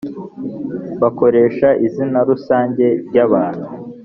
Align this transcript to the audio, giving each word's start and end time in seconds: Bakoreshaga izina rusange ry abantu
Bakoreshaga 1.01 1.79
izina 1.87 2.19
rusange 2.29 2.85
ry 3.07 3.17
abantu 3.25 3.67